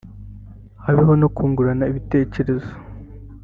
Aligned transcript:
habeho 0.83 1.13
no 1.21 1.27
kungurana 1.35 1.85
ibitekerezo 1.91 2.71